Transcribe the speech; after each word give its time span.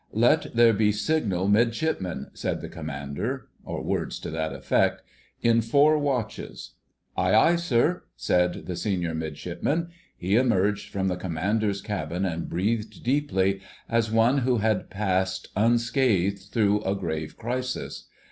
"Let 0.13 0.55
there 0.55 0.73
be 0.73 0.91
Signal 0.91 1.47
Midshipmen," 1.47 2.31
said 2.33 2.61
the 2.61 2.69
Commander, 2.69 3.49
or 3.63 3.83
words 3.83 4.17
to 4.21 4.31
that 4.31 4.51
effect, 4.51 5.03
"in 5.43 5.61
four 5.61 5.95
watches." 5.99 6.71
"Aye, 7.15 7.35
aye, 7.35 7.55
sir," 7.55 8.05
said 8.15 8.65
the 8.65 8.75
Senior 8.75 9.13
Midshipman. 9.13 9.89
He 10.17 10.37
emerged 10.37 10.89
from 10.91 11.07
the 11.07 11.17
Commander's 11.17 11.81
cabin 11.83 12.25
and 12.25 12.49
breathed 12.49 13.03
deeply, 13.03 13.61
as 13.87 14.09
one 14.11 14.39
who 14.39 14.57
had 14.57 14.89
passed 14.89 15.49
unscathed 15.55 16.49
through 16.51 16.81
a 16.81 16.95
grave 16.95 17.37
crisis. 17.37 18.07